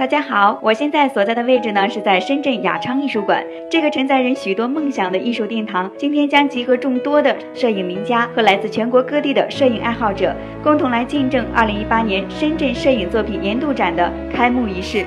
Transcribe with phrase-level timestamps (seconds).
[0.00, 15.04] 大家好，我现在所在的位置呢是在深圳雅昌艺术馆，这个承载人许多梦想的艺术殿堂，今天将集合众多的摄影名家和来自全国各地的摄影爱好者，共同来见证2018年深圳摄影作品年度展的开幕仪式。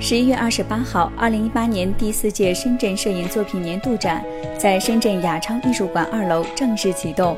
[0.00, 4.24] 十一月二十八号，二零一八年第四届深圳摄影作品年度展
[4.56, 7.36] 在深圳雅昌艺术馆二楼正式启动。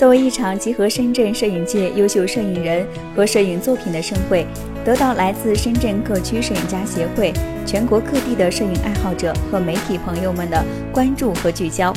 [0.00, 4.46] 作为一场集合深圳摄影界优秀摄影人和摄影作品的盛会，
[4.82, 7.34] 得到来自深圳各区摄影家协会、
[7.66, 11.92] 全国各地的摄影爱好者和媒体朋友们的关注和聚焦。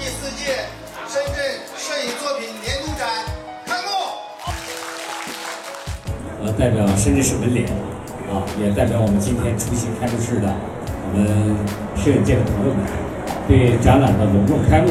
[0.00, 0.64] 第四届
[1.06, 1.44] 深圳
[1.76, 3.06] 摄影作品年度展
[3.66, 3.88] 开幕。
[6.40, 7.68] 我代表深圳市文联
[8.32, 10.48] 啊，也代表我们今天出席开幕式的
[11.04, 11.54] 我们
[12.02, 12.82] 摄影界的朋友们，
[13.46, 14.88] 对展览的隆重开幕。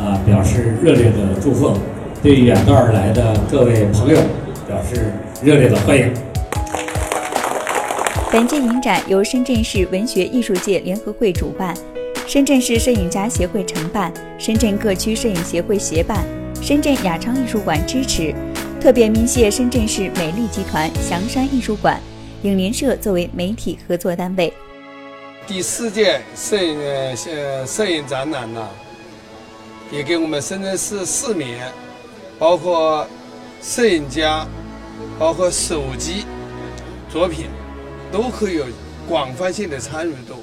[0.00, 1.76] 啊，表示热烈的祝贺，
[2.22, 4.16] 对远道而来的各位朋友
[4.66, 6.10] 表示热烈的欢迎。
[8.32, 11.76] 本届影展由深圳市文学艺术界联合会主办，
[12.26, 16.24] 深圳市摄影家协会承办，深圳各区摄影协会协办，
[16.62, 18.34] 深圳雅昌艺术馆支持，
[18.80, 22.00] 特别鸣谢深圳市美丽集团、祥山艺术馆、
[22.42, 24.50] 影联社作为媒体合作单位。
[25.46, 28.66] 第四届摄影呃摄影展览呢？
[29.92, 31.56] 也给我们深圳市市民，
[32.38, 33.04] 包括
[33.60, 34.46] 摄影家，
[35.18, 36.24] 包括手机
[37.12, 37.46] 作品，
[38.12, 38.66] 都可以有
[39.08, 40.36] 广泛性的参与度。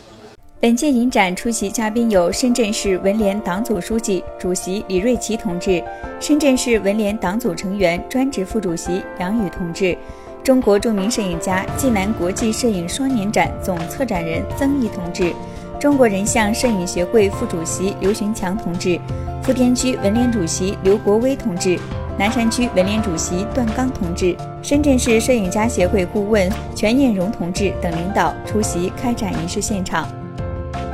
[0.60, 5.82] 本届影展出席嘉宾有深圳市文联党组书记、主席李瑞奇同志，
[6.20, 9.98] 深圳市文联党组成员、专职副主席杨宇同志，
[10.44, 15.32] 中国著名摄影家济南国际摄影双年展总策展人曾毅同志，
[15.80, 19.00] 中国人像摄影协会副主席刘寻强同志。
[19.48, 21.80] 福田区文联主席刘国威同志，
[22.20, 30.06] 南山区文联主席段刚同志，深圳市摄影家协会顾问全艳荣同志等领导出席开展仪式现场。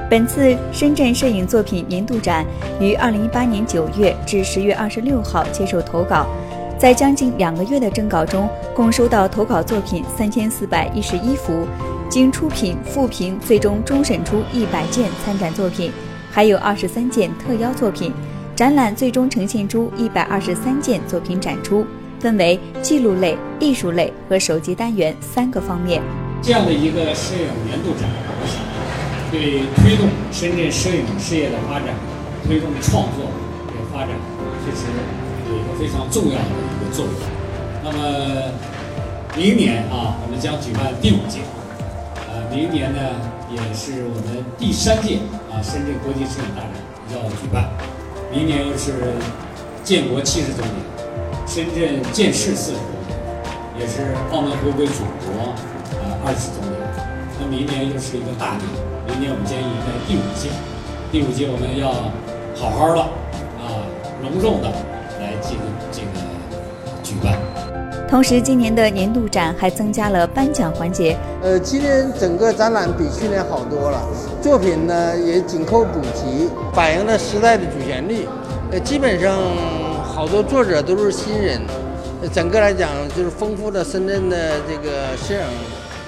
[0.08, 2.46] 本次深圳摄影作品年度展
[2.80, 6.28] 于二零一八年九月至十月二十六号接受投稿，
[6.78, 11.66] 在将近两个月的征稿中，共收到投稿作品三千四百一十一幅，
[12.08, 15.92] 经初品、复评，最终终审出一百件参展作品，
[16.30, 18.14] 还有二十三件特邀作品。
[18.56, 21.84] 展览最终呈现出一百二十三件作品展出，
[22.20, 26.04] 分为记录类、艺术类和手机单元三个方面。
[26.40, 28.62] 这样的一个摄影年度展，我想
[29.32, 31.96] 对推动深圳摄影事业的发展、
[32.46, 34.10] 推动创作的发展，
[34.64, 34.86] 其实
[35.50, 37.14] 有一个非常重要的一个作用。
[37.84, 38.52] 那么
[39.36, 41.40] 明年啊，我们将举办第五届，
[42.30, 43.00] 呃，明年呢
[43.50, 45.18] 也是我们第三届
[45.50, 46.72] 啊深圳国际摄影大展
[47.16, 47.68] 要举办。
[48.34, 48.92] 明年又是
[49.84, 50.74] 建国七十周年，
[51.46, 55.54] 深圳建市四十周年，也是澳门回归祖国
[56.02, 56.74] 啊二十周年。
[57.40, 58.66] 那明年又是一个大年，
[59.08, 60.50] 明年我们将迎来第五届。
[61.12, 61.94] 第五届我们要
[62.58, 63.02] 好好的
[63.62, 63.86] 啊，
[64.24, 64.68] 隆重的
[68.14, 71.18] 同时，今年的年度展还增加了颁奖环节。
[71.42, 74.00] 呃，今年整个展览比去年好多了，
[74.40, 78.28] 作品呢也紧扣主题，反映了时代的主旋律。
[78.72, 79.40] 呃，基本上
[80.04, 81.60] 好多作者都是新人，
[82.32, 85.42] 整个来讲就是丰富了深圳的这个摄影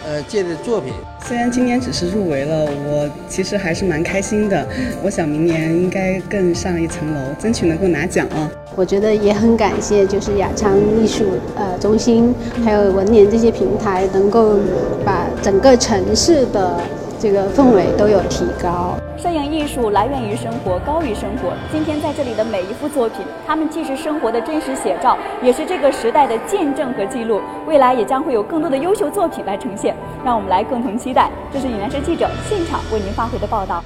[0.06, 0.94] 呃界的作品。
[1.28, 4.66] 虽然今年只是入围了，我其实还是蛮开心的。
[5.04, 8.50] 我想明年应该更上一层楼，争取能够拿奖啊。
[8.76, 11.24] 我觉得也很感谢，就是雅昌艺术
[11.56, 14.60] 呃中心，还有文联这些平台，能够
[15.04, 16.80] 把整个城市的
[17.26, 18.96] 这个氛围都有提高。
[19.18, 21.54] 摄影艺术来源于生活，高于生活。
[21.72, 27.42] 今天在这里的每一幅作品，它们既是生活的真实写照，也是这个时代的见证和记录。
[27.66, 31.32] 未来也将会有更多的优秀作品来呈现，让我们来共同期待。
[31.52, 33.84] 这是影联社记者现场为您发回的报道。